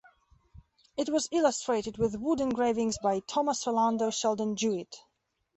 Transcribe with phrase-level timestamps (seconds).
[0.97, 4.97] It was illustrated with wood engravings by Thomas Orlando Sheldon Jewitt.